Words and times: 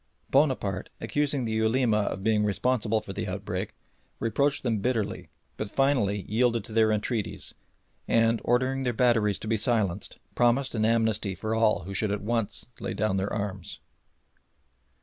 Bonaparte, 0.31 0.89
accusing 0.99 1.45
the 1.45 1.51
Ulema 1.59 1.99
of 1.99 2.23
being 2.23 2.43
responsible 2.43 3.01
for 3.01 3.13
the 3.13 3.27
outbreak, 3.27 3.75
reproached 4.19 4.63
them 4.63 4.79
bitterly, 4.79 5.29
but 5.57 5.69
finally 5.69 6.25
yielded 6.27 6.63
to 6.63 6.71
their 6.73 6.91
entreaties, 6.91 7.53
and, 8.07 8.41
ordering 8.43 8.81
the 8.81 8.93
batteries 8.93 9.37
to 9.37 9.47
be 9.47 9.57
silenced, 9.57 10.17
promised 10.33 10.73
an 10.73 10.85
amnesty 10.85 11.35
for 11.35 11.53
all 11.53 11.83
who 11.83 11.93
should 11.93 12.09
at 12.09 12.23
once 12.23 12.65
lay 12.79 12.95
down 12.95 13.17
their 13.17 13.31
arms. 13.31 13.79